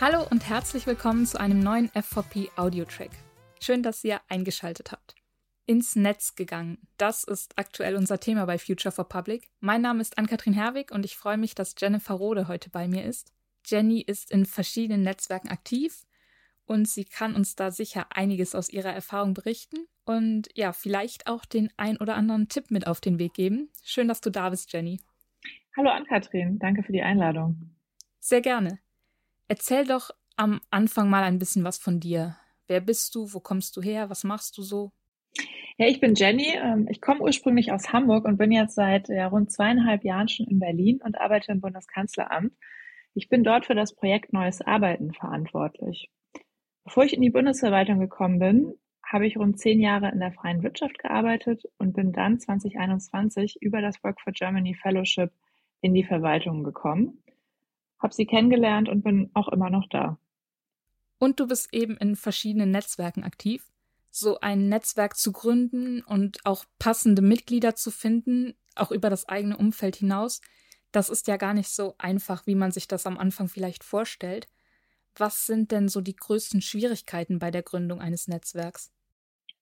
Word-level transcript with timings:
Hallo 0.00 0.24
und 0.30 0.48
herzlich 0.48 0.86
willkommen 0.86 1.26
zu 1.26 1.40
einem 1.40 1.58
neuen 1.58 1.88
FVP 1.88 2.50
Audio-Track. 2.54 3.10
Schön, 3.60 3.82
dass 3.82 4.04
ihr 4.04 4.20
eingeschaltet 4.28 4.92
habt. 4.92 5.16
Ins 5.66 5.96
Netz 5.96 6.36
gegangen. 6.36 6.78
Das 6.98 7.24
ist 7.24 7.58
aktuell 7.58 7.96
unser 7.96 8.20
Thema 8.20 8.46
bei 8.46 8.58
Future 8.58 8.92
for 8.92 9.08
Public. 9.08 9.48
Mein 9.58 9.82
Name 9.82 10.00
ist 10.00 10.16
Ann-Kathrin 10.16 10.52
Herwig 10.52 10.92
und 10.92 11.04
ich 11.04 11.16
freue 11.16 11.36
mich, 11.36 11.56
dass 11.56 11.74
Jennifer 11.76 12.14
Rode 12.14 12.46
heute 12.46 12.70
bei 12.70 12.86
mir 12.86 13.04
ist. 13.04 13.32
Jenny 13.66 14.00
ist 14.00 14.30
in 14.30 14.46
verschiedenen 14.46 15.02
Netzwerken 15.02 15.48
aktiv 15.48 16.06
und 16.64 16.86
sie 16.86 17.04
kann 17.04 17.34
uns 17.34 17.56
da 17.56 17.72
sicher 17.72 18.06
einiges 18.10 18.54
aus 18.54 18.70
ihrer 18.70 18.92
Erfahrung 18.92 19.34
berichten 19.34 19.78
und 20.04 20.46
ja, 20.54 20.72
vielleicht 20.72 21.26
auch 21.26 21.44
den 21.44 21.70
ein 21.76 21.96
oder 21.96 22.14
anderen 22.14 22.48
Tipp 22.48 22.70
mit 22.70 22.86
auf 22.86 23.00
den 23.00 23.18
Weg 23.18 23.34
geben. 23.34 23.68
Schön, 23.82 24.06
dass 24.06 24.20
du 24.20 24.30
da 24.30 24.50
bist, 24.50 24.72
Jenny. 24.72 25.00
Hallo 25.76 25.90
Ann-Kathrin, 25.90 26.60
danke 26.60 26.84
für 26.84 26.92
die 26.92 27.02
Einladung. 27.02 27.74
Sehr 28.20 28.42
gerne. 28.42 28.78
Erzähl 29.48 29.86
doch 29.86 30.10
am 30.36 30.60
Anfang 30.70 31.08
mal 31.08 31.24
ein 31.24 31.38
bisschen 31.38 31.64
was 31.64 31.78
von 31.78 32.00
dir. 32.00 32.36
Wer 32.66 32.82
bist 32.82 33.14
du? 33.14 33.32
Wo 33.32 33.40
kommst 33.40 33.76
du 33.76 33.82
her? 33.82 34.10
Was 34.10 34.22
machst 34.22 34.58
du 34.58 34.62
so? 34.62 34.92
Ja, 35.78 35.86
ich 35.86 36.00
bin 36.00 36.14
Jenny. 36.14 36.54
Ähm, 36.54 36.86
ich 36.90 37.00
komme 37.00 37.22
ursprünglich 37.22 37.72
aus 37.72 37.92
Hamburg 37.92 38.26
und 38.26 38.36
bin 38.36 38.52
jetzt 38.52 38.74
seit 38.74 39.08
ja, 39.08 39.26
rund 39.26 39.50
zweieinhalb 39.50 40.04
Jahren 40.04 40.28
schon 40.28 40.46
in 40.46 40.58
Berlin 40.58 41.00
und 41.02 41.18
arbeite 41.18 41.50
im 41.50 41.62
Bundeskanzleramt. 41.62 42.52
Ich 43.14 43.30
bin 43.30 43.42
dort 43.42 43.64
für 43.64 43.74
das 43.74 43.94
Projekt 43.94 44.34
Neues 44.34 44.60
Arbeiten 44.60 45.14
verantwortlich. 45.14 46.10
Bevor 46.84 47.04
ich 47.04 47.14
in 47.14 47.22
die 47.22 47.30
Bundesverwaltung 47.30 48.00
gekommen 48.00 48.38
bin, 48.38 48.74
habe 49.02 49.26
ich 49.26 49.38
rund 49.38 49.58
zehn 49.58 49.80
Jahre 49.80 50.10
in 50.10 50.20
der 50.20 50.32
freien 50.32 50.62
Wirtschaft 50.62 50.98
gearbeitet 50.98 51.62
und 51.78 51.94
bin 51.94 52.12
dann 52.12 52.38
2021 52.38 53.56
über 53.62 53.80
das 53.80 54.02
Work 54.04 54.20
for 54.20 54.34
Germany 54.34 54.74
Fellowship 54.74 55.30
in 55.80 55.94
die 55.94 56.04
Verwaltung 56.04 56.64
gekommen 56.64 57.22
habe 58.00 58.14
sie 58.14 58.26
kennengelernt 58.26 58.88
und 58.88 59.02
bin 59.02 59.30
auch 59.34 59.48
immer 59.48 59.70
noch 59.70 59.88
da. 59.90 60.18
Und 61.18 61.40
du 61.40 61.46
bist 61.46 61.72
eben 61.72 61.96
in 61.96 62.16
verschiedenen 62.16 62.70
Netzwerken 62.70 63.24
aktiv. 63.24 63.70
So 64.10 64.40
ein 64.40 64.68
Netzwerk 64.68 65.16
zu 65.16 65.32
gründen 65.32 66.02
und 66.02 66.38
auch 66.44 66.64
passende 66.78 67.22
Mitglieder 67.22 67.74
zu 67.74 67.90
finden, 67.90 68.54
auch 68.74 68.90
über 68.90 69.10
das 69.10 69.28
eigene 69.28 69.56
Umfeld 69.56 69.96
hinaus, 69.96 70.40
das 70.92 71.10
ist 71.10 71.28
ja 71.28 71.36
gar 71.36 71.54
nicht 71.54 71.68
so 71.68 71.94
einfach, 71.98 72.46
wie 72.46 72.54
man 72.54 72.72
sich 72.72 72.88
das 72.88 73.06
am 73.06 73.18
Anfang 73.18 73.48
vielleicht 73.48 73.84
vorstellt. 73.84 74.48
Was 75.16 75.46
sind 75.46 75.70
denn 75.72 75.88
so 75.88 76.00
die 76.00 76.16
größten 76.16 76.62
Schwierigkeiten 76.62 77.38
bei 77.38 77.50
der 77.50 77.62
Gründung 77.62 78.00
eines 78.00 78.28
Netzwerks? 78.28 78.92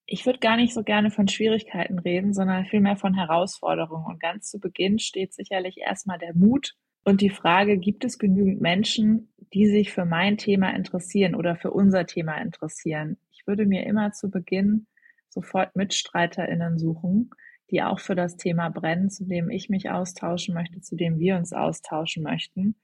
Ich 0.04 0.24
würde 0.24 0.38
gar 0.38 0.56
nicht 0.56 0.72
so 0.72 0.84
gerne 0.84 1.10
von 1.10 1.26
Schwierigkeiten 1.26 1.98
reden, 1.98 2.32
sondern 2.32 2.66
vielmehr 2.66 2.96
von 2.96 3.14
Herausforderungen. 3.14 4.06
Und 4.06 4.20
ganz 4.20 4.50
zu 4.50 4.60
Beginn 4.60 5.00
steht 5.00 5.34
sicherlich 5.34 5.78
erstmal 5.78 6.18
der 6.18 6.34
Mut, 6.34 6.76
und 7.06 7.20
die 7.20 7.30
Frage, 7.30 7.78
gibt 7.78 8.04
es 8.04 8.18
genügend 8.18 8.60
Menschen, 8.60 9.32
die 9.54 9.68
sich 9.68 9.92
für 9.92 10.04
mein 10.04 10.38
Thema 10.38 10.74
interessieren 10.74 11.36
oder 11.36 11.54
für 11.54 11.70
unser 11.70 12.04
Thema 12.04 12.36
interessieren? 12.38 13.16
Ich 13.30 13.46
würde 13.46 13.64
mir 13.64 13.86
immer 13.86 14.10
zu 14.10 14.28
Beginn 14.28 14.88
sofort 15.28 15.76
MitstreiterInnen 15.76 16.78
suchen, 16.78 17.30
die 17.70 17.80
auch 17.80 18.00
für 18.00 18.16
das 18.16 18.36
Thema 18.36 18.70
brennen, 18.70 19.08
zu 19.08 19.24
dem 19.24 19.50
ich 19.50 19.68
mich 19.68 19.88
austauschen 19.88 20.52
möchte, 20.52 20.80
zu 20.80 20.96
dem 20.96 21.20
wir 21.20 21.36
uns 21.36 21.52
austauschen 21.52 22.24
möchten. 22.24 22.74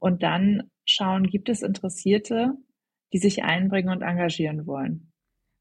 Und 0.00 0.24
dann 0.24 0.72
schauen, 0.84 1.28
gibt 1.28 1.48
es 1.48 1.62
Interessierte, 1.62 2.54
die 3.12 3.18
sich 3.18 3.44
einbringen 3.44 3.90
und 3.90 4.02
engagieren 4.02 4.66
wollen. 4.66 5.12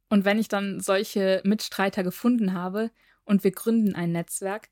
Und 0.09 0.25
wenn 0.25 0.39
ich 0.39 0.47
dann 0.47 0.79
solche 0.79 1.43
Mitstreiter 1.45 2.03
gefunden 2.03 2.53
habe 2.53 2.89
und 3.23 3.43
wir 3.43 3.51
gründen 3.51 3.93
ein 3.93 4.11
Netzwerk, 4.11 4.69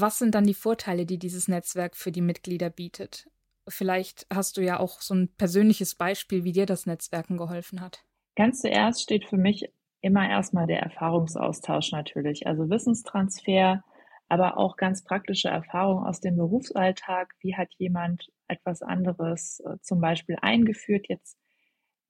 was 0.00 0.18
sind 0.18 0.34
dann 0.34 0.44
die 0.44 0.54
Vorteile, 0.54 1.06
die 1.06 1.18
dieses 1.18 1.48
Netzwerk 1.48 1.96
für 1.96 2.12
die 2.12 2.20
Mitglieder 2.20 2.70
bietet? 2.70 3.28
Vielleicht 3.68 4.26
hast 4.32 4.56
du 4.56 4.62
ja 4.62 4.78
auch 4.78 5.00
so 5.00 5.14
ein 5.14 5.34
persönliches 5.36 5.94
Beispiel, 5.94 6.44
wie 6.44 6.52
dir 6.52 6.66
das 6.66 6.86
Netzwerken 6.86 7.36
geholfen 7.36 7.80
hat. 7.80 8.04
Ganz 8.36 8.60
zuerst 8.60 9.02
steht 9.02 9.24
für 9.24 9.36
mich 9.36 9.70
immer 10.00 10.28
erstmal 10.28 10.66
der 10.66 10.80
Erfahrungsaustausch 10.80 11.92
natürlich, 11.92 12.46
also 12.46 12.68
Wissenstransfer, 12.68 13.82
aber 14.28 14.58
auch 14.58 14.76
ganz 14.76 15.04
praktische 15.04 15.48
Erfahrungen 15.48 16.06
aus 16.06 16.20
dem 16.20 16.36
Berufsalltag. 16.36 17.34
Wie 17.40 17.56
hat 17.56 17.68
jemand 17.78 18.30
etwas 18.48 18.82
anderes 18.82 19.60
äh, 19.60 19.78
zum 19.80 20.00
Beispiel 20.00 20.36
eingeführt? 20.42 21.06
Jetzt 21.08 21.38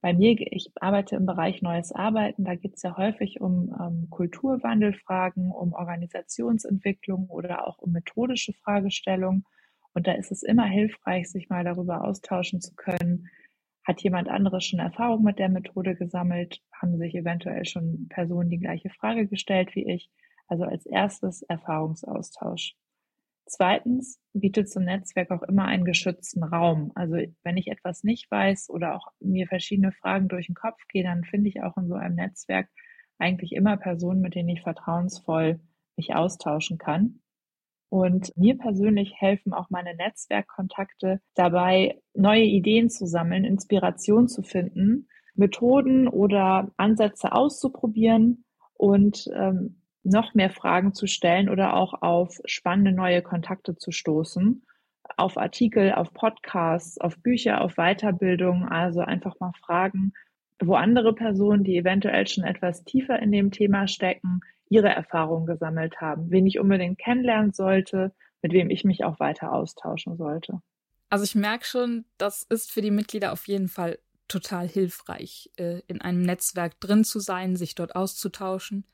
bei 0.05 0.13
mir, 0.13 0.35
ich 0.39 0.71
arbeite 0.79 1.15
im 1.15 1.25
Bereich 1.25 1.63
Neues 1.63 1.91
Arbeiten, 1.91 2.43
da 2.43 2.53
geht 2.53 2.75
es 2.75 2.83
ja 2.83 2.95
häufig 2.95 3.41
um 3.41 3.75
ähm, 3.81 4.07
Kulturwandelfragen, 4.11 5.49
um 5.49 5.73
Organisationsentwicklung 5.73 7.27
oder 7.27 7.67
auch 7.67 7.79
um 7.79 7.91
methodische 7.91 8.53
Fragestellungen. 8.53 9.45
Und 9.95 10.05
da 10.05 10.11
ist 10.11 10.31
es 10.31 10.43
immer 10.43 10.65
hilfreich, 10.65 11.31
sich 11.31 11.49
mal 11.49 11.63
darüber 11.63 12.03
austauschen 12.03 12.61
zu 12.61 12.75
können. 12.75 13.31
Hat 13.83 13.99
jemand 14.03 14.29
anderes 14.29 14.65
schon 14.65 14.77
Erfahrung 14.77 15.23
mit 15.23 15.39
der 15.39 15.49
Methode 15.49 15.95
gesammelt? 15.95 16.61
Haben 16.71 16.99
sich 16.99 17.15
eventuell 17.15 17.65
schon 17.65 18.05
Personen 18.07 18.51
die 18.51 18.59
gleiche 18.59 18.91
Frage 18.91 19.25
gestellt 19.25 19.73
wie 19.73 19.91
ich? 19.91 20.11
Also 20.47 20.65
als 20.65 20.85
erstes 20.85 21.41
Erfahrungsaustausch. 21.41 22.75
Zweitens 23.47 24.19
bietet 24.33 24.69
so 24.69 24.79
ein 24.79 24.85
Netzwerk 24.85 25.29
auch 25.29 25.43
immer 25.43 25.65
einen 25.65 25.85
geschützten 25.85 26.43
Raum. 26.43 26.91
Also 26.95 27.17
wenn 27.43 27.57
ich 27.57 27.67
etwas 27.67 28.03
nicht 28.03 28.29
weiß 28.31 28.69
oder 28.69 28.95
auch 28.95 29.07
mir 29.19 29.47
verschiedene 29.47 29.91
Fragen 29.91 30.27
durch 30.27 30.47
den 30.47 30.55
Kopf 30.55 30.79
gehen, 30.89 31.05
dann 31.05 31.23
finde 31.23 31.49
ich 31.49 31.61
auch 31.61 31.77
in 31.77 31.87
so 31.87 31.93
einem 31.93 32.15
Netzwerk 32.15 32.69
eigentlich 33.19 33.53
immer 33.53 33.77
Personen, 33.77 34.21
mit 34.21 34.35
denen 34.35 34.49
ich 34.49 34.61
vertrauensvoll 34.61 35.59
mich 35.95 36.15
austauschen 36.15 36.77
kann. 36.77 37.21
Und 37.89 38.35
mir 38.35 38.57
persönlich 38.57 39.13
helfen 39.15 39.53
auch 39.53 39.69
meine 39.69 39.95
Netzwerkkontakte 39.95 41.21
dabei, 41.35 42.01
neue 42.13 42.43
Ideen 42.43 42.89
zu 42.89 43.05
sammeln, 43.05 43.45
Inspiration 43.45 44.27
zu 44.27 44.41
finden, 44.41 45.07
Methoden 45.35 46.07
oder 46.07 46.73
Ansätze 46.77 47.31
auszuprobieren 47.31 48.43
und 48.73 49.29
ähm, 49.35 49.81
noch 50.05 50.33
mehr 50.33 50.49
Fragen 50.49 50.93
zu 50.93 51.07
stellen 51.07 51.49
oder 51.49 51.73
auch 51.73 52.01
auf 52.01 52.39
spannende 52.45 52.91
neue 52.91 53.21
Kontakte 53.21 53.75
zu 53.75 53.91
stoßen, 53.91 54.63
auf 55.17 55.37
Artikel, 55.37 55.93
auf 55.93 56.13
Podcasts, 56.13 56.99
auf 56.99 57.17
Bücher, 57.21 57.61
auf 57.61 57.75
Weiterbildung, 57.75 58.67
also 58.67 59.01
einfach 59.01 59.39
mal 59.39 59.51
Fragen, 59.59 60.13
wo 60.61 60.75
andere 60.75 61.13
Personen, 61.13 61.63
die 61.63 61.77
eventuell 61.77 62.27
schon 62.27 62.43
etwas 62.43 62.83
tiefer 62.83 63.19
in 63.19 63.31
dem 63.31 63.51
Thema 63.51 63.87
stecken, 63.87 64.41
ihre 64.69 64.89
Erfahrungen 64.89 65.45
gesammelt 65.45 65.99
haben, 66.01 66.31
wen 66.31 66.47
ich 66.47 66.59
unbedingt 66.59 66.97
kennenlernen 66.97 67.51
sollte, 67.51 68.13
mit 68.41 68.53
wem 68.53 68.69
ich 68.69 68.83
mich 68.83 69.03
auch 69.03 69.19
weiter 69.19 69.51
austauschen 69.51 70.17
sollte. 70.17 70.61
Also 71.09 71.23
ich 71.23 71.35
merke 71.35 71.65
schon, 71.65 72.05
das 72.17 72.43
ist 72.43 72.71
für 72.71 72.81
die 72.81 72.91
Mitglieder 72.91 73.31
auf 73.31 73.47
jeden 73.47 73.67
Fall 73.67 73.99
total 74.27 74.67
hilfreich, 74.67 75.51
äh, 75.57 75.81
in 75.87 76.01
einem 76.01 76.21
Netzwerk 76.21 76.79
drin 76.79 77.03
zu 77.03 77.19
sein, 77.19 77.55
sich 77.55 77.75
dort 77.75 77.95
auszutauschen. 77.95 78.85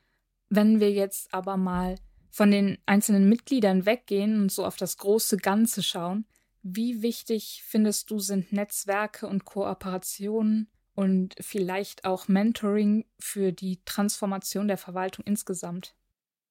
Wenn 0.54 0.80
wir 0.80 0.90
jetzt 0.92 1.32
aber 1.32 1.56
mal 1.56 1.94
von 2.30 2.50
den 2.50 2.76
einzelnen 2.84 3.26
Mitgliedern 3.26 3.86
weggehen 3.86 4.42
und 4.42 4.52
so 4.52 4.66
auf 4.66 4.76
das 4.76 4.98
große 4.98 5.38
Ganze 5.38 5.82
schauen, 5.82 6.26
wie 6.62 7.00
wichtig 7.00 7.62
findest 7.64 8.10
du 8.10 8.18
sind 8.18 8.52
Netzwerke 8.52 9.26
und 9.26 9.46
Kooperationen 9.46 10.68
und 10.94 11.34
vielleicht 11.40 12.04
auch 12.04 12.28
Mentoring 12.28 13.06
für 13.18 13.50
die 13.52 13.80
Transformation 13.86 14.68
der 14.68 14.76
Verwaltung 14.76 15.24
insgesamt? 15.24 15.94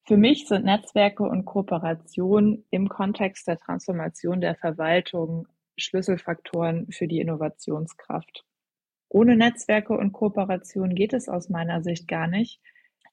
Für 0.08 0.18
mich 0.18 0.48
sind 0.48 0.66
Netzwerke 0.66 1.22
und 1.22 1.46
Kooperationen 1.46 2.66
im 2.72 2.90
Kontext 2.90 3.48
der 3.48 3.60
Transformation 3.60 4.42
der 4.42 4.56
Verwaltung 4.56 5.48
Schlüsselfaktoren 5.78 6.92
für 6.92 7.08
die 7.08 7.20
Innovationskraft. 7.20 8.46
Ohne 9.10 9.36
Netzwerke 9.36 9.94
und 9.94 10.12
Kooperation 10.12 10.96
geht 10.96 11.14
es 11.14 11.30
aus 11.30 11.50
meiner 11.50 11.84
Sicht 11.84 12.08
gar 12.08 12.26
nicht. 12.26 12.60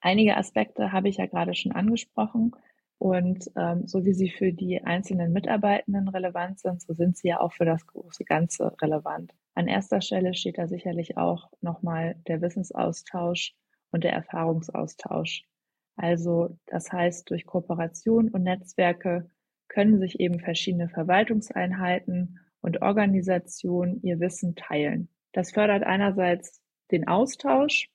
Einige 0.00 0.36
Aspekte 0.36 0.92
habe 0.92 1.08
ich 1.08 1.16
ja 1.16 1.26
gerade 1.26 1.54
schon 1.54 1.72
angesprochen. 1.72 2.52
Und 2.98 3.48
ähm, 3.56 3.86
so 3.86 4.04
wie 4.04 4.12
sie 4.12 4.28
für 4.28 4.52
die 4.52 4.82
einzelnen 4.82 5.32
Mitarbeitenden 5.32 6.08
relevant 6.08 6.58
sind, 6.58 6.82
so 6.82 6.94
sind 6.94 7.16
sie 7.16 7.28
ja 7.28 7.40
auch 7.40 7.52
für 7.52 7.64
das 7.64 7.86
große 7.86 8.24
Ganze 8.24 8.74
relevant. 8.82 9.32
An 9.54 9.68
erster 9.68 10.00
Stelle 10.00 10.34
steht 10.34 10.58
da 10.58 10.66
sicherlich 10.66 11.16
auch 11.16 11.48
nochmal 11.60 12.16
der 12.26 12.40
Wissensaustausch 12.42 13.54
und 13.92 14.02
der 14.02 14.12
Erfahrungsaustausch. 14.12 15.44
Also 15.96 16.58
das 16.66 16.92
heißt, 16.92 17.30
durch 17.30 17.46
Kooperation 17.46 18.30
und 18.30 18.42
Netzwerke 18.42 19.30
können 19.68 19.98
sich 19.98 20.18
eben 20.18 20.40
verschiedene 20.40 20.88
Verwaltungseinheiten 20.88 22.40
und 22.60 22.82
Organisationen 22.82 24.00
ihr 24.02 24.18
Wissen 24.18 24.56
teilen. 24.56 25.08
Das 25.32 25.52
fördert 25.52 25.84
einerseits 25.84 26.62
den 26.90 27.06
Austausch, 27.06 27.90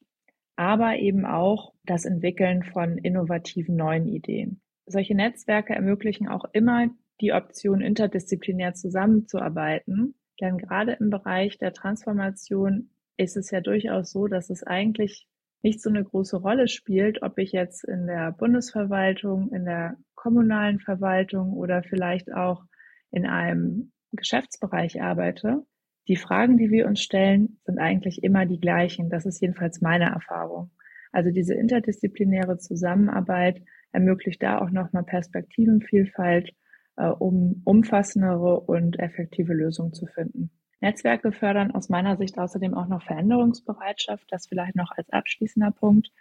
aber 0.56 0.98
eben 0.98 1.26
auch 1.26 1.74
das 1.86 2.06
Entwickeln 2.06 2.64
von 2.64 2.98
innovativen 2.98 3.76
neuen 3.76 4.08
Ideen. 4.08 4.62
Solche 4.86 5.16
Netzwerke 5.16 5.74
ermöglichen 5.74 6.28
auch 6.28 6.46
immer 6.54 6.90
die 7.22 7.34
Option, 7.34 7.82
interdisziplinär 7.82 8.74
zusammenzuarbeiten. 8.74 10.16
Denn 10.42 10.58
gerade 10.58 10.94
im 10.94 11.10
Bereich 11.10 11.58
der 11.58 11.74
Transformation 11.74 12.90
ist 13.18 13.38
es 13.38 13.52
ja 13.52 13.62
durchaus 13.62 14.12
so, 14.12 14.28
dass 14.28 14.50
es 14.50 14.64
eigentlich 14.64 15.28
nicht 15.62 15.82
so 15.82 15.90
eine 15.90 16.04
große 16.04 16.38
Rolle 16.38 16.68
spielt, 16.68 17.22
ob 17.22 17.38
ich 17.38 17.52
jetzt 17.52 17.86
in 17.86 18.08
der 18.08 18.32
Bundesverwaltung, 18.34 19.52
in 19.54 19.66
der 19.66 19.98
kommunalen 20.16 20.80
Verwaltung 20.80 21.54
oder 21.54 21.84
vielleicht 21.84 22.34
auch 22.34 22.64
in 23.12 23.26
einem 23.26 23.92
Geschäftsbereich 24.12 25.02
arbeite. 25.02 25.66
Die 26.08 26.16
Fragen, 26.16 26.58
die 26.58 26.70
wir 26.70 26.88
uns 26.88 27.02
stellen, 27.02 27.60
sind 27.66 27.80
eigentlich 27.80 28.24
immer 28.24 28.46
die 28.46 28.60
gleichen. 28.60 29.10
Das 29.10 29.26
ist 29.26 29.42
jedenfalls 29.42 29.82
meine 29.82 30.06
Erfahrung. 30.06 30.72
Also 31.12 31.32
diese 31.32 31.54
interdisziplinäre 31.54 32.58
Zusammenarbeit 32.58 33.62
ermöglicht 33.92 34.42
da 34.42 34.60
auch 34.60 34.72
nochmal 34.72 35.04
Perspektivenvielfalt, 35.04 36.54
äh, 36.98 37.08
um 37.08 37.62
umfassendere 37.64 38.60
und 38.60 39.00
effektive 39.00 39.54
Lösungen 39.54 39.94
zu 39.94 40.08
finden. 40.08 40.52
Netzwerke 40.82 41.32
fördern 41.32 41.72
aus 41.72 41.88
meiner 41.88 42.18
Sicht 42.18 42.38
außerdem 42.38 42.74
auch 42.74 42.88
noch 42.88 43.04
Veränderungsbereitschaft. 43.04 44.26
Das 44.30 44.48
vielleicht 44.48 44.76
noch 44.76 44.92
als 44.96 45.10
abschließender 45.10 45.72
Punkt. 45.72 46.12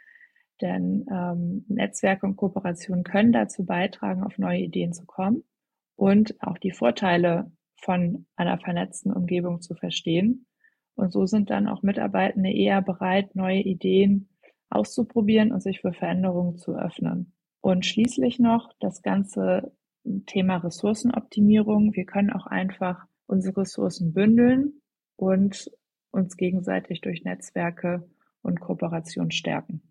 Denn 0.61 1.05
ähm, 1.11 1.64
Netzwerke 1.69 2.26
und 2.26 2.37
Kooperationen 2.37 3.02
können 3.02 3.32
dazu 3.32 3.64
beitragen, 3.64 4.23
auf 4.23 4.38
neue 4.38 4.61
Ideen 4.61 4.93
zu 4.93 5.05
kommen 5.06 5.43
und 5.96 6.40
auch 6.40 6.58
die 6.58 6.70
Vorteile 6.70 7.50
von 7.82 8.26
einer 8.37 8.58
vernetzten 8.58 9.12
Umgebung 9.12 9.61
zu 9.61 9.75
verstehen. 9.75 10.46
Und 10.94 11.12
so 11.12 11.26
sind 11.26 11.50
dann 11.50 11.69
auch 11.69 11.82
Mitarbeitende 11.82 12.50
eher 12.50 12.82
bereit, 12.82 13.34
neue 13.34 13.61
Ideen 13.61 14.29
auszuprobieren 14.70 15.52
und 15.52 15.62
sich 15.62 15.81
für 15.81 15.93
Veränderungen 15.93 16.56
zu 16.56 16.76
öffnen. 16.76 17.32
Und 17.61 17.87
schließlich 17.87 18.38
noch 18.38 18.73
das 18.81 19.02
ganze 19.02 19.73
Thema 20.26 20.56
Ressourcenoptimierung. 20.58 21.94
Wir 21.94 22.05
können 22.05 22.31
auch 22.31 22.46
einfach 22.46 23.06
unsere 23.26 23.58
Ressourcen 23.58 24.12
bündeln 24.12 24.81
und 25.17 25.70
uns 26.11 26.37
gegenseitig 26.37 27.00
durch 27.00 27.25
Netzwerke 27.25 28.08
und 28.43 28.61
Kooperation 28.61 29.31
stärken. 29.31 29.82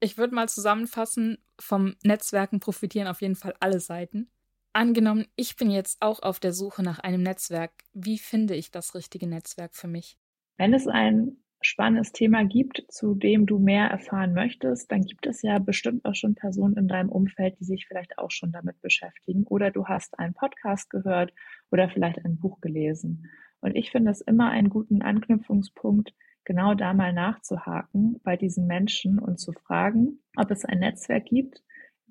Ich 0.00 0.18
würde 0.18 0.34
mal 0.34 0.48
zusammenfassen, 0.48 1.38
vom 1.58 1.94
Netzwerken 2.04 2.60
profitieren 2.60 3.08
auf 3.08 3.22
jeden 3.22 3.36
Fall 3.36 3.54
alle 3.60 3.80
Seiten. 3.80 4.30
Angenommen, 4.76 5.26
ich 5.36 5.54
bin 5.54 5.70
jetzt 5.70 6.02
auch 6.02 6.20
auf 6.20 6.40
der 6.40 6.52
Suche 6.52 6.82
nach 6.82 6.98
einem 6.98 7.22
Netzwerk. 7.22 7.70
Wie 7.92 8.18
finde 8.18 8.56
ich 8.56 8.72
das 8.72 8.96
richtige 8.96 9.28
Netzwerk 9.28 9.72
für 9.72 9.86
mich? 9.86 10.18
Wenn 10.56 10.74
es 10.74 10.88
ein 10.88 11.36
spannendes 11.60 12.10
Thema 12.10 12.44
gibt, 12.44 12.84
zu 12.88 13.14
dem 13.14 13.46
du 13.46 13.60
mehr 13.60 13.86
erfahren 13.86 14.34
möchtest, 14.34 14.90
dann 14.90 15.02
gibt 15.02 15.26
es 15.26 15.42
ja 15.42 15.60
bestimmt 15.60 16.04
auch 16.04 16.16
schon 16.16 16.34
Personen 16.34 16.76
in 16.76 16.88
deinem 16.88 17.08
Umfeld, 17.08 17.56
die 17.60 17.64
sich 17.64 17.86
vielleicht 17.86 18.18
auch 18.18 18.32
schon 18.32 18.50
damit 18.50 18.80
beschäftigen. 18.80 19.44
Oder 19.44 19.70
du 19.70 19.86
hast 19.86 20.18
einen 20.18 20.34
Podcast 20.34 20.90
gehört 20.90 21.32
oder 21.70 21.88
vielleicht 21.88 22.24
ein 22.24 22.36
Buch 22.36 22.60
gelesen. 22.60 23.30
Und 23.60 23.76
ich 23.76 23.92
finde 23.92 24.10
es 24.10 24.22
immer 24.22 24.50
einen 24.50 24.70
guten 24.70 25.02
Anknüpfungspunkt, 25.02 26.12
genau 26.44 26.74
da 26.74 26.94
mal 26.94 27.12
nachzuhaken 27.12 28.20
bei 28.24 28.36
diesen 28.36 28.66
Menschen 28.66 29.20
und 29.20 29.38
zu 29.38 29.52
fragen, 29.52 30.18
ob 30.36 30.50
es 30.50 30.64
ein 30.64 30.80
Netzwerk 30.80 31.26
gibt, 31.26 31.62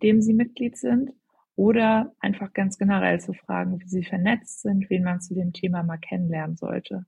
dem 0.01 0.21
sie 0.21 0.33
Mitglied 0.33 0.77
sind 0.77 1.11
oder 1.55 2.13
einfach 2.19 2.53
ganz 2.53 2.77
generell 2.77 3.19
zu 3.19 3.33
fragen, 3.33 3.79
wie 3.79 3.87
sie 3.87 4.03
vernetzt 4.03 4.61
sind, 4.61 4.89
wen 4.89 5.03
man 5.03 5.21
zu 5.21 5.35
dem 5.35 5.53
Thema 5.53 5.83
mal 5.83 5.97
kennenlernen 5.97 6.57
sollte. 6.57 7.05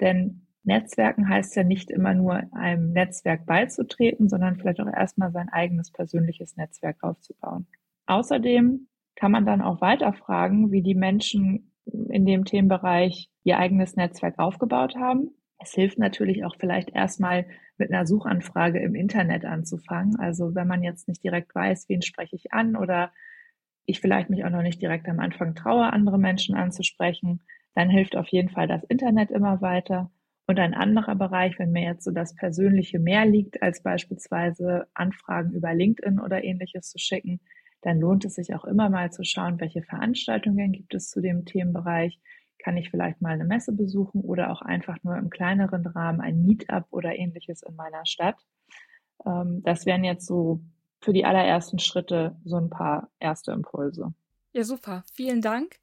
Denn 0.00 0.46
Netzwerken 0.64 1.28
heißt 1.28 1.56
ja 1.56 1.64
nicht 1.64 1.90
immer 1.90 2.14
nur 2.14 2.42
einem 2.52 2.92
Netzwerk 2.92 3.46
beizutreten, 3.46 4.28
sondern 4.28 4.56
vielleicht 4.56 4.80
auch 4.80 4.92
erstmal 4.92 5.32
sein 5.32 5.48
eigenes 5.48 5.90
persönliches 5.90 6.56
Netzwerk 6.56 7.02
aufzubauen. 7.02 7.66
Außerdem 8.06 8.86
kann 9.16 9.32
man 9.32 9.44
dann 9.44 9.60
auch 9.60 9.80
weiter 9.80 10.12
fragen, 10.12 10.70
wie 10.70 10.82
die 10.82 10.94
Menschen 10.94 11.72
in 11.84 12.26
dem 12.26 12.44
Themenbereich 12.44 13.30
ihr 13.42 13.58
eigenes 13.58 13.96
Netzwerk 13.96 14.38
aufgebaut 14.38 14.96
haben. 14.96 15.30
Es 15.58 15.72
hilft 15.72 15.98
natürlich 15.98 16.44
auch 16.44 16.56
vielleicht 16.58 16.90
erstmal 16.90 17.46
mit 17.76 17.92
einer 17.92 18.06
Suchanfrage 18.06 18.78
im 18.80 18.94
Internet 18.94 19.44
anzufangen. 19.44 20.16
Also 20.16 20.54
wenn 20.54 20.68
man 20.68 20.82
jetzt 20.82 21.08
nicht 21.08 21.22
direkt 21.24 21.54
weiß, 21.54 21.88
wen 21.88 22.02
spreche 22.02 22.36
ich 22.36 22.52
an 22.52 22.76
oder 22.76 23.12
ich 23.86 24.00
vielleicht 24.00 24.30
mich 24.30 24.44
auch 24.44 24.50
noch 24.50 24.62
nicht 24.62 24.80
direkt 24.80 25.08
am 25.08 25.20
Anfang 25.20 25.54
traue, 25.54 25.92
andere 25.92 26.18
Menschen 26.18 26.54
anzusprechen, 26.54 27.42
dann 27.74 27.90
hilft 27.90 28.16
auf 28.16 28.28
jeden 28.28 28.50
Fall 28.50 28.68
das 28.68 28.84
Internet 28.84 29.30
immer 29.30 29.60
weiter. 29.60 30.10
Und 30.46 30.58
ein 30.58 30.74
anderer 30.74 31.14
Bereich, 31.14 31.58
wenn 31.58 31.72
mir 31.72 31.84
jetzt 31.84 32.04
so 32.04 32.10
das 32.10 32.34
Persönliche 32.34 32.98
mehr 32.98 33.24
liegt, 33.24 33.62
als 33.62 33.82
beispielsweise 33.82 34.86
Anfragen 34.94 35.52
über 35.52 35.72
LinkedIn 35.72 36.20
oder 36.20 36.42
ähnliches 36.44 36.90
zu 36.90 36.98
schicken, 36.98 37.40
dann 37.82 38.00
lohnt 38.00 38.24
es 38.24 38.34
sich 38.34 38.54
auch 38.54 38.64
immer 38.64 38.88
mal 38.90 39.10
zu 39.12 39.24
schauen, 39.24 39.60
welche 39.60 39.82
Veranstaltungen 39.82 40.72
gibt 40.72 40.94
es 40.94 41.10
zu 41.10 41.20
dem 41.20 41.44
Themenbereich. 41.44 42.18
Kann 42.58 42.76
ich 42.76 42.90
vielleicht 42.90 43.20
mal 43.20 43.32
eine 43.32 43.44
Messe 43.44 43.72
besuchen 43.72 44.20
oder 44.20 44.52
auch 44.52 44.62
einfach 44.62 44.98
nur 45.02 45.16
im 45.16 45.30
kleineren 45.30 45.86
Rahmen 45.86 46.20
ein 46.20 46.42
Meetup 46.42 46.86
oder 46.90 47.16
ähnliches 47.16 47.62
in 47.62 47.74
meiner 47.74 48.06
Stadt. 48.06 48.36
Ähm, 49.26 49.62
das 49.64 49.86
wären 49.86 50.04
jetzt 50.04 50.26
so 50.26 50.60
für 51.02 51.12
die 51.12 51.24
allerersten 51.24 51.78
Schritte 51.78 52.36
so 52.44 52.56
ein 52.56 52.70
paar 52.70 53.10
erste 53.18 53.52
Impulse. 53.52 54.14
Ja, 54.52 54.64
super. 54.64 55.04
Vielen 55.12 55.42
Dank. 55.42 55.76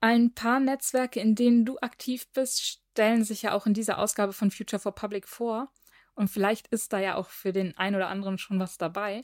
Ein 0.00 0.34
paar 0.34 0.60
Netzwerke, 0.60 1.20
in 1.20 1.34
denen 1.34 1.64
du 1.64 1.78
aktiv 1.78 2.30
bist, 2.32 2.62
stellen 2.62 3.24
sich 3.24 3.42
ja 3.42 3.52
auch 3.52 3.66
in 3.66 3.74
dieser 3.74 3.98
Ausgabe 3.98 4.32
von 4.32 4.50
Future 4.50 4.80
for 4.80 4.94
Public 4.94 5.26
vor. 5.26 5.68
Und 6.14 6.28
vielleicht 6.28 6.68
ist 6.68 6.92
da 6.92 7.00
ja 7.00 7.16
auch 7.16 7.28
für 7.28 7.52
den 7.52 7.76
einen 7.76 7.96
oder 7.96 8.08
anderen 8.08 8.38
schon 8.38 8.60
was 8.60 8.78
dabei. 8.78 9.22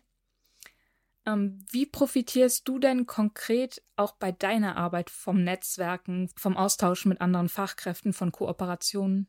Ähm, 1.24 1.64
wie 1.70 1.86
profitierst 1.86 2.66
du 2.66 2.78
denn 2.78 3.06
konkret 3.06 3.82
auch 3.96 4.16
bei 4.16 4.32
deiner 4.32 4.76
Arbeit 4.76 5.08
vom 5.08 5.44
Netzwerken, 5.44 6.28
vom 6.36 6.56
Austausch 6.56 7.06
mit 7.06 7.20
anderen 7.20 7.48
Fachkräften, 7.48 8.12
von 8.12 8.32
Kooperationen? 8.32 9.28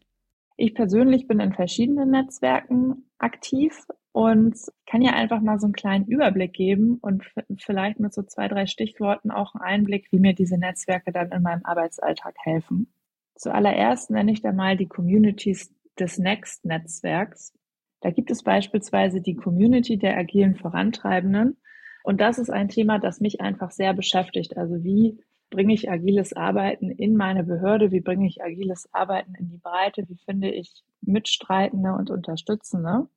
Ich 0.57 0.73
persönlich 0.73 1.27
bin 1.27 1.39
in 1.39 1.53
verschiedenen 1.53 2.09
Netzwerken 2.09 3.09
aktiv 3.19 3.73
und 4.13 4.55
kann 4.85 5.01
ja 5.01 5.13
einfach 5.13 5.41
mal 5.41 5.59
so 5.59 5.65
einen 5.65 5.73
kleinen 5.73 6.05
Überblick 6.05 6.53
geben 6.53 6.99
und 7.01 7.25
vielleicht 7.57 7.99
mit 7.99 8.13
so 8.13 8.21
zwei, 8.21 8.47
drei 8.47 8.67
Stichworten 8.67 9.31
auch 9.31 9.55
einen 9.55 9.63
Einblick, 9.63 10.07
wie 10.11 10.19
mir 10.19 10.33
diese 10.33 10.57
Netzwerke 10.57 11.11
dann 11.11 11.31
in 11.31 11.41
meinem 11.41 11.65
Arbeitsalltag 11.65 12.35
helfen. 12.43 12.93
Zuallererst 13.35 14.11
nenne 14.11 14.31
ich 14.31 14.41
da 14.41 14.53
mal 14.53 14.77
die 14.77 14.87
Communities 14.87 15.73
des 15.99 16.19
Next-Netzwerks. 16.19 17.53
Da 18.01 18.11
gibt 18.11 18.29
es 18.29 18.43
beispielsweise 18.43 19.19
die 19.19 19.35
Community 19.35 19.97
der 19.97 20.15
agilen 20.15 20.55
Vorantreibenden. 20.55 21.57
Und 22.03 22.21
das 22.21 22.37
ist 22.37 22.51
ein 22.51 22.69
Thema, 22.69 22.99
das 22.99 23.19
mich 23.19 23.41
einfach 23.41 23.71
sehr 23.71 23.95
beschäftigt. 23.95 24.57
Also 24.57 24.83
wie 24.83 25.19
bringe 25.49 25.73
ich 25.73 25.89
agiles 25.89 26.33
Arbeiten 26.33 26.91
in 26.91 27.15
meine 27.15 27.43
Behörde? 27.43 27.91
Wie 27.91 28.01
bringe 28.01 28.27
ich 28.27 28.43
agiles 28.43 28.87
Arbeiten 28.93 29.33
in 29.39 29.49
die 29.49 29.57
Breite? 29.57 30.07
Wie 30.07 30.17
finde 30.23 30.51
ich 30.51 30.83
Mitstreitende 31.01 31.93
und 31.93 32.11
Unterstützende? 32.11 33.07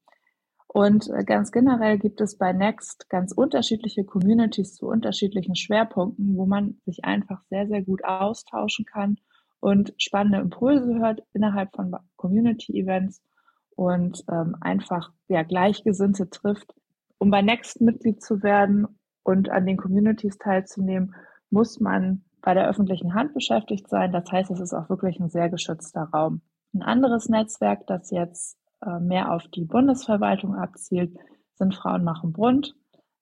Und 0.76 1.08
äh, 1.08 1.24
ganz 1.24 1.52
generell 1.52 1.96
gibt 1.96 2.20
es 2.20 2.36
bei 2.36 2.52
Next 2.52 3.08
ganz 3.08 3.32
unterschiedliche 3.32 4.04
Communities 4.04 4.74
zu 4.74 4.88
unterschiedlichen 4.88 5.56
Schwerpunkten, 5.56 6.36
wo 6.36 6.44
man 6.44 6.76
sich 6.84 7.02
einfach 7.02 7.40
sehr, 7.48 7.66
sehr 7.66 7.80
gut 7.80 8.04
austauschen 8.04 8.84
kann 8.84 9.16
und 9.58 9.94
spannende 9.96 10.36
Impulse 10.36 10.98
hört 10.98 11.22
innerhalb 11.32 11.74
von 11.74 11.96
Community-Events 12.16 13.22
und 13.74 14.22
ähm, 14.30 14.54
einfach 14.60 15.12
ja, 15.28 15.44
Gleichgesinnte 15.44 16.28
trifft. 16.28 16.74
Um 17.16 17.30
bei 17.30 17.40
Next 17.40 17.80
Mitglied 17.80 18.22
zu 18.22 18.42
werden 18.42 18.86
und 19.22 19.48
an 19.48 19.64
den 19.64 19.78
Communities 19.78 20.36
teilzunehmen, 20.36 21.14
muss 21.48 21.80
man 21.80 22.22
bei 22.42 22.52
der 22.52 22.68
öffentlichen 22.68 23.14
Hand 23.14 23.32
beschäftigt 23.32 23.88
sein. 23.88 24.12
Das 24.12 24.30
heißt, 24.30 24.50
es 24.50 24.60
ist 24.60 24.74
auch 24.74 24.90
wirklich 24.90 25.18
ein 25.20 25.30
sehr 25.30 25.48
geschützter 25.48 26.10
Raum. 26.12 26.42
Ein 26.74 26.82
anderes 26.82 27.30
Netzwerk, 27.30 27.86
das 27.86 28.10
jetzt 28.10 28.58
mehr 29.00 29.32
auf 29.32 29.46
die 29.48 29.64
Bundesverwaltung 29.64 30.54
abzielt, 30.54 31.16
sind 31.54 31.74
Frauen 31.74 32.04
machen 32.04 32.32
Brund. 32.32 32.74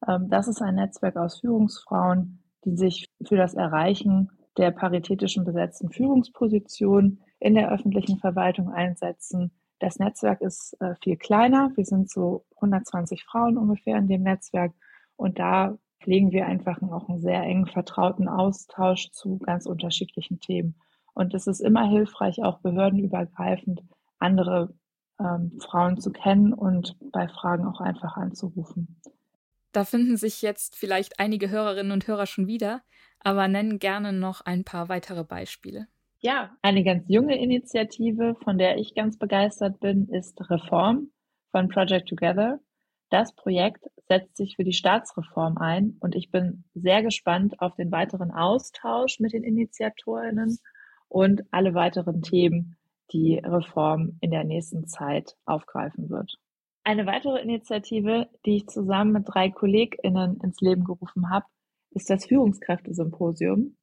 Ähm, 0.06 0.28
das 0.28 0.48
ist 0.48 0.62
ein 0.62 0.74
Netzwerk 0.74 1.16
aus 1.16 1.40
Führungsfrauen, 1.40 2.42
die 2.64 2.76
sich 2.76 3.06
für 3.26 3.36
das 3.36 3.54
Erreichen 3.54 4.30
der 4.56 4.70
paritätischen 4.70 5.44
besetzten 5.44 5.90
Führungsposition 5.90 7.20
in 7.40 7.54
der 7.54 7.72
öffentlichen 7.72 8.18
Verwaltung 8.18 8.70
einsetzen. 8.70 9.50
Das 9.80 9.98
Netzwerk 9.98 10.40
ist 10.40 10.76
äh, 10.80 10.94
viel 11.02 11.16
kleiner. 11.16 11.72
Wir 11.74 11.84
sind 11.84 12.10
so 12.10 12.44
120 12.56 13.24
Frauen 13.24 13.58
ungefähr 13.58 13.96
in 13.98 14.06
dem 14.06 14.22
Netzwerk. 14.22 14.72
Und 15.16 15.38
da 15.38 15.76
pflegen 16.00 16.32
wir 16.32 16.46
einfach 16.46 16.80
auch 16.82 17.08
einen 17.08 17.20
sehr 17.20 17.42
engen, 17.42 17.66
vertrauten 17.66 18.28
Austausch 18.28 19.10
zu 19.10 19.38
ganz 19.38 19.66
unterschiedlichen 19.66 20.38
Themen. 20.38 20.76
Und 21.14 21.34
es 21.34 21.46
ist 21.46 21.60
immer 21.60 21.88
hilfreich, 21.88 22.42
auch 22.42 22.60
behördenübergreifend 22.60 23.82
andere 24.18 24.74
ähm, 25.20 25.58
Frauen 25.60 26.00
zu 26.00 26.10
kennen 26.10 26.52
und 26.52 26.96
bei 27.12 27.28
Fragen 27.28 27.66
auch 27.66 27.80
einfach 27.80 28.16
anzurufen. 28.16 29.00
Da 29.72 29.84
finden 29.84 30.16
sich 30.16 30.42
jetzt 30.42 30.76
vielleicht 30.76 31.18
einige 31.18 31.50
Hörerinnen 31.50 31.92
und 31.92 32.06
Hörer 32.06 32.26
schon 32.26 32.46
wieder, 32.46 32.82
aber 33.20 33.48
nennen 33.48 33.78
gerne 33.78 34.12
noch 34.12 34.40
ein 34.42 34.64
paar 34.64 34.88
weitere 34.88 35.24
Beispiele. 35.24 35.88
Ja, 36.20 36.56
eine 36.62 36.84
ganz 36.84 37.04
junge 37.08 37.36
Initiative, 37.38 38.36
von 38.42 38.56
der 38.56 38.78
ich 38.78 38.94
ganz 38.94 39.18
begeistert 39.18 39.80
bin, 39.80 40.08
ist 40.08 40.40
Reform 40.48 41.08
von 41.50 41.68
Project 41.68 42.08
Together. 42.08 42.60
Das 43.10 43.34
Projekt 43.34 43.84
setzt 44.08 44.36
sich 44.36 44.56
für 44.56 44.64
die 44.64 44.72
Staatsreform 44.72 45.58
ein 45.58 45.96
und 46.00 46.14
ich 46.14 46.30
bin 46.30 46.64
sehr 46.74 47.02
gespannt 47.02 47.60
auf 47.60 47.74
den 47.76 47.92
weiteren 47.92 48.30
Austausch 48.30 49.20
mit 49.20 49.32
den 49.32 49.44
Initiatorinnen 49.44 50.58
und 51.08 51.42
alle 51.50 51.74
weiteren 51.74 52.22
Themen, 52.22 52.76
die 53.12 53.38
Reform 53.38 54.18
in 54.20 54.30
der 54.30 54.44
nächsten 54.44 54.86
Zeit 54.86 55.36
aufgreifen 55.44 56.10
wird. 56.10 56.36
Eine 56.84 57.06
weitere 57.06 57.40
Initiative, 57.40 58.28
die 58.44 58.56
ich 58.56 58.66
zusammen 58.66 59.12
mit 59.12 59.24
drei 59.26 59.50
KollegInnen 59.50 60.38
ins 60.42 60.60
Leben 60.60 60.84
gerufen 60.84 61.30
habe, 61.30 61.46
ist 61.90 62.10
das 62.10 62.26
Führungskräftesymposium. 62.26 63.76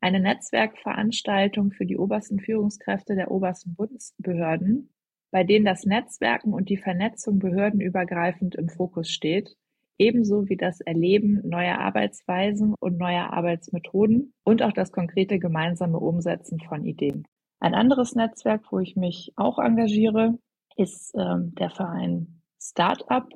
eine 0.00 0.20
Netzwerkveranstaltung 0.20 1.72
für 1.72 1.86
die 1.86 1.96
obersten 1.96 2.38
Führungskräfte 2.38 3.16
der 3.16 3.30
obersten 3.30 3.74
Bundesbehörden, 3.74 4.90
bei 5.32 5.42
denen 5.42 5.64
das 5.64 5.84
Netzwerken 5.84 6.52
und 6.52 6.68
die 6.68 6.76
Vernetzung 6.76 7.38
behördenübergreifend 7.38 8.54
im 8.54 8.68
Fokus 8.68 9.10
steht, 9.10 9.56
ebenso 9.98 10.48
wie 10.48 10.56
das 10.56 10.80
Erleben 10.80 11.40
neuer 11.44 11.78
Arbeitsweisen 11.78 12.74
und 12.78 12.98
neuer 12.98 13.32
Arbeitsmethoden 13.32 14.34
und 14.44 14.62
auch 14.62 14.72
das 14.72 14.92
konkrete 14.92 15.38
gemeinsame 15.38 15.98
Umsetzen 15.98 16.60
von 16.60 16.84
Ideen. 16.84 17.26
Ein 17.66 17.74
anderes 17.74 18.14
Netzwerk, 18.14 18.70
wo 18.70 18.78
ich 18.78 18.94
mich 18.94 19.32
auch 19.34 19.58
engagiere, 19.58 20.38
ist 20.76 21.12
ähm, 21.18 21.52
der 21.56 21.68
Verein 21.68 22.40
Startup 22.62 23.26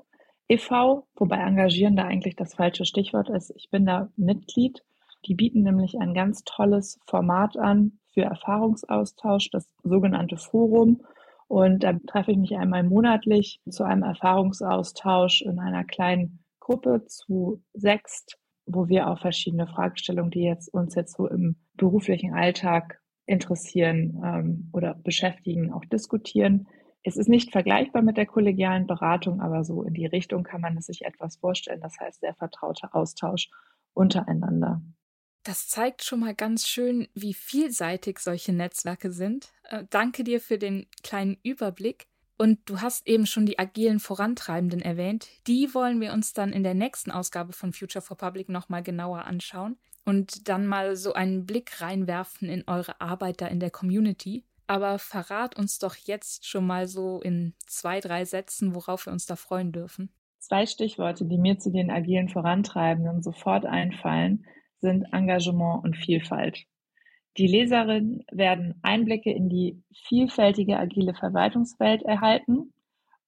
e.V., 0.46 1.04
wobei 1.16 1.38
engagieren 1.38 1.96
da 1.96 2.04
eigentlich 2.04 2.36
das 2.36 2.54
falsche 2.54 2.84
Stichwort 2.84 3.28
ist. 3.28 3.52
Ich 3.56 3.70
bin 3.70 3.86
da 3.86 4.08
Mitglied. 4.14 4.84
Die 5.26 5.34
bieten 5.34 5.64
nämlich 5.64 5.98
ein 5.98 6.14
ganz 6.14 6.44
tolles 6.44 7.00
Format 7.08 7.56
an 7.56 7.98
für 8.14 8.22
Erfahrungsaustausch, 8.22 9.50
das 9.50 9.68
sogenannte 9.82 10.36
Forum. 10.36 11.02
Und 11.48 11.82
da 11.82 11.94
treffe 12.06 12.30
ich 12.30 12.38
mich 12.38 12.56
einmal 12.56 12.84
monatlich 12.84 13.60
zu 13.68 13.82
einem 13.82 14.04
Erfahrungsaustausch 14.04 15.42
in 15.42 15.58
einer 15.58 15.82
kleinen 15.82 16.44
Gruppe 16.60 17.04
zu 17.06 17.64
sechst, 17.72 18.38
wo 18.64 18.86
wir 18.86 19.08
auch 19.08 19.18
verschiedene 19.18 19.66
Fragestellungen, 19.66 20.30
die 20.30 20.44
jetzt 20.44 20.72
uns 20.72 20.94
jetzt 20.94 21.16
so 21.16 21.26
im 21.26 21.56
beruflichen 21.74 22.32
Alltag 22.32 23.00
interessieren 23.26 24.20
ähm, 24.24 24.70
oder 24.72 24.94
beschäftigen, 24.94 25.72
auch 25.72 25.84
diskutieren. 25.84 26.66
Es 27.02 27.16
ist 27.16 27.28
nicht 27.28 27.52
vergleichbar 27.52 28.02
mit 28.02 28.16
der 28.16 28.26
kollegialen 28.26 28.86
Beratung, 28.86 29.40
aber 29.40 29.64
so 29.64 29.82
in 29.82 29.94
die 29.94 30.06
Richtung 30.06 30.42
kann 30.42 30.60
man 30.60 30.76
es 30.76 30.86
sich 30.86 31.04
etwas 31.04 31.36
vorstellen. 31.36 31.80
Das 31.80 31.98
heißt, 31.98 32.22
der 32.22 32.34
vertraute 32.34 32.92
Austausch 32.92 33.48
untereinander. 33.94 34.82
Das 35.42 35.68
zeigt 35.68 36.04
schon 36.04 36.20
mal 36.20 36.34
ganz 36.34 36.66
schön, 36.66 37.08
wie 37.14 37.32
vielseitig 37.32 38.18
solche 38.18 38.52
Netzwerke 38.52 39.10
sind. 39.10 39.52
Äh, 39.64 39.84
danke 39.88 40.24
dir 40.24 40.40
für 40.40 40.58
den 40.58 40.86
kleinen 41.02 41.38
Überblick. 41.42 42.06
Und 42.36 42.58
du 42.66 42.80
hast 42.80 43.06
eben 43.06 43.26
schon 43.26 43.44
die 43.44 43.58
agilen 43.58 44.00
Vorantreibenden 44.00 44.80
erwähnt. 44.80 45.28
Die 45.46 45.74
wollen 45.74 46.00
wir 46.00 46.12
uns 46.12 46.32
dann 46.32 46.52
in 46.52 46.62
der 46.62 46.74
nächsten 46.74 47.10
Ausgabe 47.10 47.52
von 47.52 47.72
Future 47.72 48.02
for 48.02 48.16
Public 48.16 48.48
nochmal 48.48 48.82
genauer 48.82 49.24
anschauen 49.24 49.76
und 50.10 50.48
dann 50.48 50.66
mal 50.66 50.96
so 50.96 51.12
einen 51.12 51.46
Blick 51.46 51.80
reinwerfen 51.80 52.48
in 52.48 52.64
eure 52.66 53.00
Arbeit 53.00 53.40
da 53.40 53.46
in 53.46 53.60
der 53.60 53.70
Community. 53.70 54.44
Aber 54.66 54.98
verrat 54.98 55.56
uns 55.56 55.78
doch 55.78 55.94
jetzt 55.94 56.48
schon 56.48 56.66
mal 56.66 56.88
so 56.88 57.20
in 57.20 57.54
zwei, 57.66 58.00
drei 58.00 58.24
Sätzen, 58.24 58.74
worauf 58.74 59.06
wir 59.06 59.12
uns 59.12 59.26
da 59.26 59.36
freuen 59.36 59.70
dürfen. 59.70 60.10
Zwei 60.40 60.66
Stichworte, 60.66 61.26
die 61.26 61.38
mir 61.38 61.60
zu 61.60 61.70
den 61.70 61.92
agilen 61.92 62.28
Vorantreibenden 62.28 63.22
sofort 63.22 63.66
einfallen, 63.66 64.46
sind 64.80 65.04
Engagement 65.12 65.84
und 65.84 65.96
Vielfalt. 65.96 66.64
Die 67.36 67.46
Leserinnen 67.46 68.24
werden 68.32 68.80
Einblicke 68.82 69.30
in 69.30 69.48
die 69.48 69.80
vielfältige 70.08 70.76
agile 70.76 71.14
Verwaltungswelt 71.14 72.02
erhalten 72.02 72.72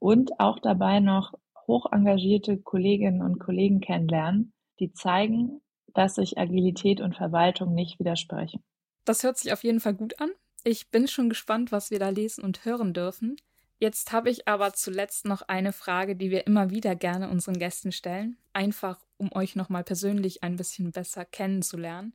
und 0.01 0.41
auch 0.41 0.59
dabei 0.59 0.99
noch 0.99 1.33
hoch 1.69 1.87
engagierte 1.93 2.59
Kolleginnen 2.59 3.23
und 3.23 3.39
Kollegen 3.39 3.81
kennenlernen, 3.81 4.53
die 4.81 4.93
zeigen, 4.93 5.61
dass 5.95 6.17
sich 6.17 6.39
Agilität 6.39 7.01
und 7.01 7.17
Verwaltung 7.17 7.75
nicht 7.75 7.99
widersprechen. 7.99 8.63
Das 9.05 9.23
hört 9.23 9.39
sich 9.39 9.53
auf 9.53 9.65
jeden 9.65 9.81
Fall 9.81 9.95
gut 9.95 10.21
an. 10.21 10.31
Ich 10.65 10.91
bin 10.91 11.09
schon 11.09 11.29
gespannt, 11.29 11.73
was 11.73 11.91
wir 11.91 11.99
da 11.99 12.09
lesen 12.09 12.45
und 12.45 12.65
hören 12.65 12.93
dürfen. 12.93 13.37
Jetzt 13.79 14.13
habe 14.13 14.31
ich 14.31 14.47
aber 14.47 14.75
zuletzt 14.75 15.25
noch 15.25 15.43
eine 15.43 15.73
Frage, 15.73 16.15
die 16.15 16.31
wir 16.31 16.47
immer 16.47 16.71
wieder 16.71 16.95
gerne 16.95 17.29
unseren 17.29 17.59
Gästen 17.59 17.91
stellen, 17.91 18.37
einfach 18.53 19.01
um 19.17 19.33
euch 19.33 19.57
nochmal 19.57 19.83
persönlich 19.83 20.45
ein 20.45 20.55
bisschen 20.55 20.93
besser 20.93 21.25
kennenzulernen. 21.25 22.15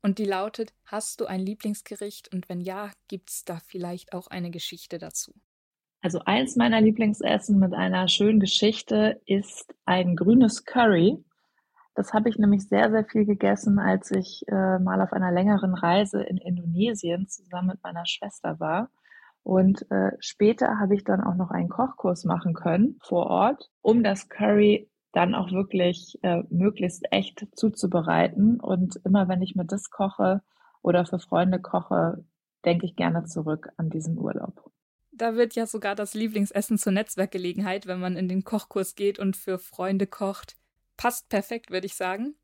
Und 0.00 0.18
die 0.18 0.24
lautet, 0.24 0.72
hast 0.84 1.20
du 1.20 1.26
ein 1.26 1.40
Lieblingsgericht 1.40 2.32
und 2.32 2.48
wenn 2.48 2.60
ja, 2.62 2.90
gibt 3.08 3.28
es 3.28 3.44
da 3.44 3.60
vielleicht 3.66 4.14
auch 4.14 4.28
eine 4.28 4.50
Geschichte 4.50 4.98
dazu? 4.98 5.34
Also 6.00 6.20
eins 6.24 6.56
meiner 6.56 6.80
Lieblingsessen 6.80 7.58
mit 7.58 7.74
einer 7.74 8.08
schönen 8.08 8.40
Geschichte 8.40 9.20
ist 9.26 9.72
ein 9.84 10.16
grünes 10.16 10.64
Curry 10.64 11.22
das 11.94 12.14
habe 12.14 12.28
ich 12.28 12.38
nämlich 12.38 12.68
sehr, 12.68 12.90
sehr 12.90 13.04
viel 13.04 13.26
gegessen, 13.26 13.78
als 13.78 14.10
ich 14.10 14.44
äh, 14.48 14.78
mal 14.78 15.00
auf 15.02 15.12
einer 15.12 15.30
längeren 15.30 15.74
Reise 15.74 16.22
in 16.22 16.38
Indonesien 16.38 17.28
zusammen 17.28 17.68
mit 17.68 17.82
meiner 17.82 18.06
Schwester 18.06 18.58
war. 18.60 18.90
Und 19.42 19.90
äh, 19.90 20.12
später 20.20 20.78
habe 20.78 20.94
ich 20.94 21.04
dann 21.04 21.20
auch 21.20 21.34
noch 21.34 21.50
einen 21.50 21.68
Kochkurs 21.68 22.24
machen 22.24 22.54
können 22.54 22.98
vor 23.02 23.26
Ort, 23.26 23.70
um 23.82 24.02
das 24.02 24.28
Curry 24.28 24.88
dann 25.12 25.34
auch 25.34 25.50
wirklich 25.50 26.18
äh, 26.22 26.42
möglichst 26.48 27.04
echt 27.10 27.46
zuzubereiten. 27.54 28.58
Und 28.60 29.00
immer 29.04 29.28
wenn 29.28 29.42
ich 29.42 29.54
mir 29.54 29.66
das 29.66 29.90
koche 29.90 30.42
oder 30.80 31.04
für 31.04 31.18
Freunde 31.18 31.60
koche, 31.60 32.24
denke 32.64 32.86
ich 32.86 32.96
gerne 32.96 33.24
zurück 33.24 33.68
an 33.76 33.90
diesen 33.90 34.16
Urlaub. 34.16 34.70
Da 35.10 35.34
wird 35.34 35.54
ja 35.54 35.66
sogar 35.66 35.94
das 35.94 36.14
Lieblingsessen 36.14 36.78
zur 36.78 36.92
Netzwerkgelegenheit, 36.92 37.86
wenn 37.86 38.00
man 38.00 38.16
in 38.16 38.28
den 38.28 38.44
Kochkurs 38.44 38.94
geht 38.94 39.18
und 39.18 39.36
für 39.36 39.58
Freunde 39.58 40.06
kocht 40.06 40.56
passt 40.96 41.28
perfekt, 41.28 41.70
würde 41.70 41.86
ich 41.86 41.94
sagen. 41.94 42.36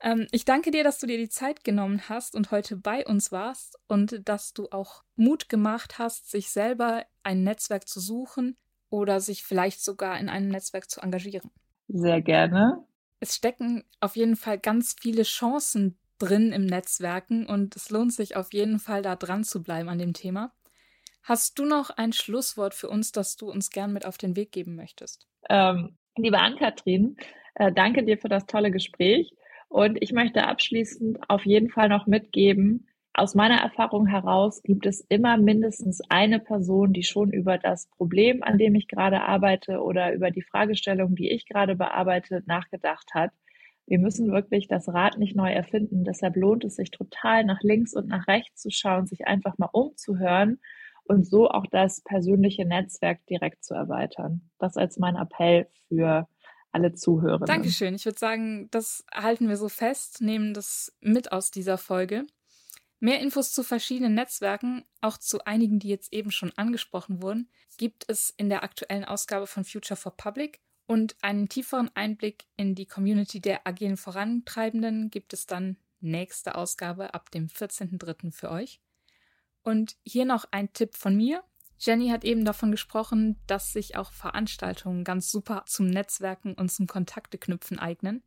Ähm, 0.00 0.26
ich 0.30 0.44
danke 0.44 0.70
dir, 0.70 0.84
dass 0.84 0.98
du 0.98 1.06
dir 1.06 1.18
die 1.18 1.28
Zeit 1.28 1.64
genommen 1.64 2.08
hast 2.08 2.34
und 2.34 2.50
heute 2.50 2.76
bei 2.76 3.06
uns 3.06 3.32
warst 3.32 3.78
und 3.88 4.28
dass 4.28 4.52
du 4.52 4.68
auch 4.70 5.02
Mut 5.16 5.48
gemacht 5.48 5.98
hast, 5.98 6.30
sich 6.30 6.50
selber 6.50 7.04
ein 7.22 7.42
Netzwerk 7.42 7.88
zu 7.88 8.00
suchen 8.00 8.56
oder 8.90 9.20
sich 9.20 9.42
vielleicht 9.42 9.82
sogar 9.82 10.18
in 10.18 10.28
einem 10.28 10.48
Netzwerk 10.48 10.90
zu 10.90 11.00
engagieren. 11.00 11.50
Sehr 11.88 12.20
gerne. 12.20 12.84
Es 13.20 13.36
stecken 13.36 13.84
auf 14.00 14.16
jeden 14.16 14.36
Fall 14.36 14.58
ganz 14.58 14.94
viele 15.00 15.22
Chancen 15.22 15.98
drin 16.18 16.52
im 16.52 16.66
Netzwerken 16.66 17.46
und 17.46 17.76
es 17.76 17.90
lohnt 17.90 18.12
sich 18.12 18.36
auf 18.36 18.52
jeden 18.52 18.78
Fall 18.78 19.02
da 19.02 19.16
dran 19.16 19.44
zu 19.44 19.62
bleiben 19.62 19.88
an 19.88 19.98
dem 19.98 20.12
Thema. 20.12 20.52
Hast 21.22 21.58
du 21.58 21.64
noch 21.64 21.90
ein 21.90 22.12
Schlusswort 22.12 22.74
für 22.74 22.88
uns, 22.88 23.12
das 23.12 23.36
du 23.36 23.50
uns 23.50 23.70
gern 23.70 23.92
mit 23.92 24.06
auf 24.06 24.16
den 24.16 24.36
Weg 24.36 24.52
geben 24.52 24.76
möchtest? 24.76 25.26
Ähm, 25.50 25.96
liebe 26.16 26.38
Ann-Kathrin, 26.38 27.16
äh, 27.56 27.72
danke 27.72 28.04
dir 28.04 28.16
für 28.18 28.28
das 28.28 28.46
tolle 28.46 28.70
Gespräch. 28.70 29.34
Und 29.68 30.00
ich 30.00 30.12
möchte 30.12 30.46
abschließend 30.46 31.18
auf 31.28 31.44
jeden 31.44 31.70
Fall 31.70 31.88
noch 31.88 32.06
mitgeben, 32.06 32.86
aus 33.18 33.34
meiner 33.34 33.62
Erfahrung 33.62 34.06
heraus 34.06 34.62
gibt 34.62 34.84
es 34.84 35.00
immer 35.00 35.38
mindestens 35.38 36.02
eine 36.10 36.38
Person, 36.38 36.92
die 36.92 37.02
schon 37.02 37.32
über 37.32 37.56
das 37.56 37.88
Problem, 37.96 38.42
an 38.42 38.58
dem 38.58 38.74
ich 38.74 38.88
gerade 38.88 39.22
arbeite 39.22 39.80
oder 39.80 40.12
über 40.12 40.30
die 40.30 40.42
Fragestellung, 40.42 41.14
die 41.14 41.30
ich 41.30 41.46
gerade 41.46 41.76
bearbeite, 41.76 42.42
nachgedacht 42.44 43.14
hat. 43.14 43.30
Wir 43.86 43.98
müssen 44.00 44.32
wirklich 44.32 44.68
das 44.68 44.86
Rad 44.88 45.16
nicht 45.16 45.34
neu 45.34 45.50
erfinden. 45.50 46.04
Deshalb 46.04 46.36
lohnt 46.36 46.64
es 46.66 46.76
sich 46.76 46.90
total 46.90 47.44
nach 47.44 47.62
links 47.62 47.94
und 47.94 48.06
nach 48.06 48.28
rechts 48.28 48.60
zu 48.60 48.68
schauen, 48.70 49.06
sich 49.06 49.26
einfach 49.26 49.56
mal 49.56 49.70
umzuhören 49.72 50.60
und 51.04 51.26
so 51.26 51.48
auch 51.48 51.66
das 51.70 52.02
persönliche 52.02 52.66
Netzwerk 52.66 53.24
direkt 53.30 53.64
zu 53.64 53.72
erweitern. 53.72 54.42
Das 54.58 54.76
als 54.76 54.98
mein 54.98 55.16
Appell 55.16 55.68
für 55.88 56.28
alle 56.76 56.92
Zuhörer. 56.92 57.44
Dankeschön. 57.46 57.94
Ich 57.94 58.04
würde 58.04 58.18
sagen, 58.18 58.68
das 58.70 59.04
halten 59.12 59.48
wir 59.48 59.56
so 59.56 59.70
fest, 59.70 60.20
nehmen 60.20 60.52
das 60.52 60.92
mit 61.00 61.32
aus 61.32 61.50
dieser 61.50 61.78
Folge. 61.78 62.26
Mehr 63.00 63.20
Infos 63.20 63.52
zu 63.52 63.62
verschiedenen 63.62 64.14
Netzwerken, 64.14 64.84
auch 65.00 65.16
zu 65.16 65.44
einigen, 65.44 65.78
die 65.78 65.88
jetzt 65.88 66.12
eben 66.12 66.30
schon 66.30 66.52
angesprochen 66.56 67.22
wurden, 67.22 67.48
gibt 67.78 68.04
es 68.08 68.32
in 68.36 68.50
der 68.50 68.62
aktuellen 68.62 69.04
Ausgabe 69.04 69.46
von 69.46 69.64
Future 69.64 69.96
for 69.96 70.16
Public. 70.16 70.60
Und 70.86 71.16
einen 71.22 71.48
tieferen 71.48 71.90
Einblick 71.94 72.44
in 72.56 72.74
die 72.74 72.86
Community 72.86 73.40
der 73.40 73.66
agilen 73.66 73.96
Vorantreibenden 73.96 75.10
gibt 75.10 75.32
es 75.32 75.46
dann 75.46 75.78
nächste 76.00 76.54
Ausgabe 76.54 77.14
ab 77.14 77.30
dem 77.30 77.48
14.03. 77.48 78.32
für 78.32 78.50
euch. 78.50 78.80
Und 79.62 79.96
hier 80.04 80.26
noch 80.26 80.44
ein 80.50 80.72
Tipp 80.74 80.94
von 80.94 81.16
mir. 81.16 81.42
Jenny 81.78 82.08
hat 82.08 82.24
eben 82.24 82.44
davon 82.44 82.70
gesprochen, 82.70 83.38
dass 83.46 83.72
sich 83.72 83.96
auch 83.96 84.12
Veranstaltungen 84.12 85.04
ganz 85.04 85.30
super 85.30 85.64
zum 85.66 85.86
Netzwerken 85.86 86.54
und 86.54 86.70
zum 86.70 86.86
Kontakteknüpfen 86.86 87.78
eignen. 87.78 88.22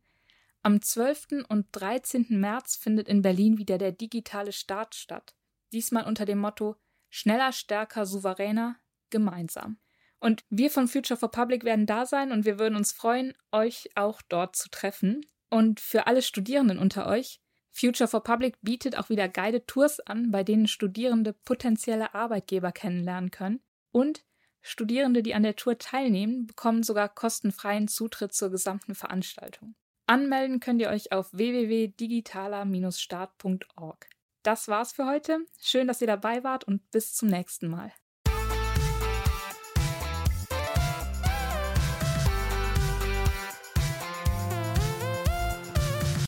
Am 0.62 0.82
12. 0.82 1.46
und 1.48 1.66
13. 1.72 2.26
März 2.28 2.76
findet 2.76 3.08
in 3.08 3.22
Berlin 3.22 3.58
wieder 3.58 3.78
der 3.78 3.92
digitale 3.92 4.52
Start 4.52 4.94
statt. 4.94 5.34
Diesmal 5.72 6.06
unter 6.06 6.24
dem 6.24 6.38
Motto 6.38 6.76
Schneller, 7.08 7.52
stärker, 7.52 8.06
souveräner, 8.06 8.76
gemeinsam. 9.10 9.78
Und 10.20 10.44
wir 10.48 10.70
von 10.70 10.86
Future 10.86 11.18
for 11.18 11.30
Public 11.30 11.64
werden 11.64 11.86
da 11.86 12.06
sein 12.06 12.30
und 12.30 12.44
wir 12.44 12.58
würden 12.58 12.76
uns 12.76 12.92
freuen, 12.92 13.34
euch 13.50 13.88
auch 13.96 14.22
dort 14.22 14.54
zu 14.54 14.68
treffen. 14.70 15.26
Und 15.48 15.80
für 15.80 16.06
alle 16.06 16.22
Studierenden 16.22 16.78
unter 16.78 17.06
euch, 17.06 17.40
Future 17.80 18.08
for 18.08 18.22
Public 18.22 18.58
bietet 18.60 18.98
auch 18.98 19.08
wieder 19.08 19.26
Guided 19.26 19.66
Tours 19.66 20.00
an, 20.00 20.30
bei 20.30 20.44
denen 20.44 20.68
Studierende 20.68 21.32
potenzielle 21.32 22.14
Arbeitgeber 22.14 22.72
kennenlernen 22.72 23.30
können. 23.30 23.62
Und 23.90 24.22
Studierende, 24.60 25.22
die 25.22 25.32
an 25.34 25.42
der 25.42 25.56
Tour 25.56 25.78
teilnehmen, 25.78 26.46
bekommen 26.46 26.82
sogar 26.82 27.08
kostenfreien 27.08 27.88
Zutritt 27.88 28.34
zur 28.34 28.50
gesamten 28.50 28.94
Veranstaltung. 28.94 29.74
Anmelden 30.06 30.60
könnt 30.60 30.82
ihr 30.82 30.90
euch 30.90 31.10
auf 31.12 31.32
www.digitaler-start.org. 31.32 34.06
Das 34.42 34.68
war's 34.68 34.92
für 34.92 35.06
heute. 35.06 35.38
Schön, 35.58 35.86
dass 35.86 36.02
ihr 36.02 36.06
dabei 36.06 36.44
wart 36.44 36.64
und 36.64 36.90
bis 36.90 37.14
zum 37.14 37.28
nächsten 37.28 37.68
Mal. 37.68 37.94